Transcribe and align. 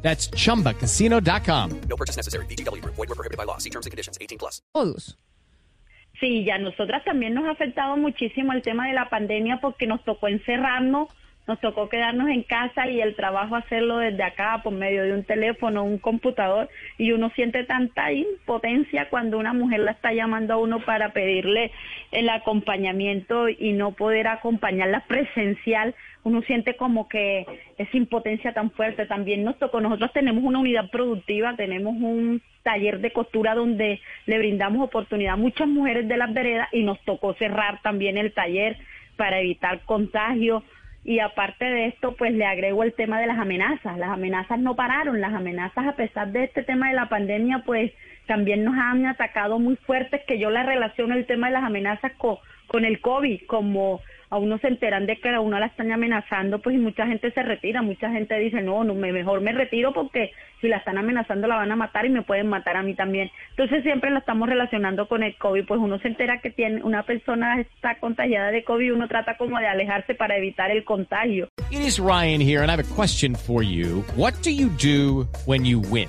That's 0.00 0.30
chumbacasino.com. 0.30 1.80
No 1.88 1.96
purchase 1.96 2.16
necessary. 2.16 2.46
BGW. 2.46 2.82
Void 2.84 2.96
were 2.96 3.14
prohibited 3.14 3.36
by 3.36 3.44
law. 3.44 3.58
See 3.58 3.70
terms 3.70 3.84
and 3.84 3.90
conditions. 3.90 4.16
18 4.20 4.38
plus. 4.38 4.62
todos. 4.74 5.16
Sí, 6.20 6.44
ya 6.44 6.58
nosotras 6.58 7.04
también 7.04 7.34
nos 7.34 7.44
ha 7.44 7.52
afectado 7.52 7.96
muchísimo 7.96 8.52
el 8.52 8.62
tema 8.62 8.88
de 8.88 8.92
la 8.92 9.08
pandemia 9.08 9.60
porque 9.60 9.86
nos 9.86 10.02
tocó 10.04 10.26
encerrarnos, 10.26 11.08
nos 11.48 11.58
tocó 11.60 11.88
quedarnos 11.88 12.28
en 12.28 12.42
casa 12.42 12.88
y 12.88 13.00
el 13.00 13.16
trabajo 13.16 13.56
hacerlo 13.56 13.98
desde 13.98 14.22
acá 14.22 14.60
por 14.62 14.74
medio 14.74 15.02
de 15.02 15.14
un 15.14 15.24
teléfono, 15.24 15.82
un 15.82 15.96
computador 15.96 16.68
y 16.98 17.12
uno 17.12 17.30
siente 17.30 17.64
tanta 17.64 18.12
impotencia 18.12 19.08
cuando 19.08 19.38
una 19.38 19.54
mujer 19.54 19.80
la 19.80 19.92
está 19.92 20.12
llamando 20.12 20.52
a 20.52 20.58
uno 20.58 20.80
para 20.84 21.14
pedirle 21.14 21.72
el 22.12 22.28
acompañamiento 22.28 23.48
y 23.48 23.72
no 23.72 23.92
poder 23.92 24.28
acompañarla 24.28 25.06
presencial, 25.08 25.94
uno 26.22 26.42
siente 26.42 26.76
como 26.76 27.08
que 27.08 27.46
esa 27.78 27.96
impotencia 27.96 28.52
tan 28.52 28.70
fuerte. 28.70 29.06
También 29.06 29.42
nos 29.42 29.58
tocó, 29.58 29.80
nosotros 29.80 30.12
tenemos 30.12 30.44
una 30.44 30.58
unidad 30.58 30.90
productiva, 30.90 31.56
tenemos 31.56 31.94
un 31.94 32.42
taller 32.62 33.00
de 33.00 33.10
costura 33.12 33.54
donde 33.54 34.02
le 34.26 34.38
brindamos 34.38 34.86
oportunidad 34.86 35.32
a 35.32 35.36
muchas 35.36 35.66
mujeres 35.66 36.06
de 36.06 36.18
las 36.18 36.34
veredas 36.34 36.68
y 36.72 36.82
nos 36.82 37.00
tocó 37.06 37.32
cerrar 37.34 37.80
también 37.80 38.18
el 38.18 38.34
taller 38.34 38.76
para 39.16 39.40
evitar 39.40 39.80
contagio. 39.86 40.62
Y 41.08 41.20
aparte 41.20 41.64
de 41.64 41.86
esto, 41.86 42.14
pues 42.18 42.34
le 42.34 42.44
agrego 42.44 42.82
el 42.82 42.92
tema 42.92 43.18
de 43.18 43.26
las 43.26 43.38
amenazas. 43.38 43.96
Las 43.96 44.10
amenazas 44.10 44.58
no 44.58 44.76
pararon, 44.76 45.22
las 45.22 45.32
amenazas 45.32 45.86
a 45.86 45.96
pesar 45.96 46.32
de 46.32 46.44
este 46.44 46.62
tema 46.64 46.90
de 46.90 46.96
la 46.96 47.08
pandemia, 47.08 47.62
pues 47.64 47.92
también 48.26 48.62
nos 48.62 48.76
han 48.76 49.06
atacado 49.06 49.58
muy 49.58 49.76
fuertes, 49.76 50.20
que 50.26 50.38
yo 50.38 50.50
la 50.50 50.64
relaciono 50.64 51.14
el 51.14 51.24
tema 51.24 51.46
de 51.46 51.54
las 51.54 51.64
amenazas 51.64 52.12
con, 52.18 52.36
con 52.68 52.84
el 52.84 53.00
COVID, 53.00 53.46
como 53.46 54.00
a 54.30 54.36
uno 54.36 54.58
se 54.58 54.68
enteran 54.68 55.06
de 55.06 55.18
que 55.18 55.30
a 55.30 55.40
uno 55.40 55.58
la 55.58 55.66
están 55.66 55.90
amenazando, 55.90 56.60
pues 56.60 56.78
mucha 56.78 57.06
gente 57.06 57.30
se 57.30 57.42
retira, 57.42 57.82
mucha 57.82 58.10
gente 58.10 58.38
dice, 58.38 58.60
no, 58.62 58.84
no 58.84 58.94
me, 58.94 59.12
mejor 59.12 59.40
me 59.40 59.52
retiro 59.52 59.92
porque 59.92 60.32
si 60.60 60.68
la 60.68 60.78
están 60.78 60.98
amenazando 60.98 61.46
la 61.46 61.56
van 61.56 61.72
a 61.72 61.76
matar 61.76 62.04
y 62.04 62.10
me 62.10 62.22
pueden 62.22 62.48
matar 62.48 62.76
a 62.76 62.82
mí 62.82 62.94
también. 62.94 63.30
Entonces 63.50 63.82
siempre 63.82 64.10
la 64.10 64.18
estamos 64.18 64.48
relacionando 64.48 65.08
con 65.08 65.22
el 65.22 65.36
COVID, 65.36 65.66
pues 65.66 65.80
uno 65.80 65.98
se 65.98 66.08
entera 66.08 66.40
que 66.40 66.50
tiene 66.50 66.82
una 66.82 67.04
persona 67.04 67.60
está 67.60 67.98
contagiada 68.00 68.50
de 68.50 68.64
COVID, 68.64 68.92
uno 68.92 69.08
trata 69.08 69.36
como 69.36 69.58
de 69.58 69.66
alejarse 69.66 70.14
para 70.14 70.36
evitar 70.36 70.70
el 70.70 70.84
contagio. 70.84 71.48
It 71.70 71.80
is 71.80 71.98
Ryan 71.98 72.40
here, 72.40 72.62
and 72.62 72.70
I 72.70 72.76
have 72.76 72.80
a 72.80 72.94
question 72.94 73.34
for 73.34 73.62
you. 73.62 74.04
What 74.16 74.34
do 74.42 74.50
you 74.50 74.68
do 74.68 75.26
when 75.46 75.64
you 75.64 75.80
win? 75.80 76.08